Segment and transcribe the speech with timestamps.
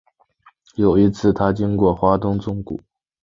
[0.73, 2.81] 有一次他经过花东纵谷